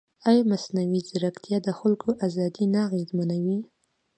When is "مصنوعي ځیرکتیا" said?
0.51-1.57